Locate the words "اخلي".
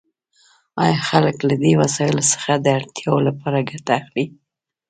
3.99-4.25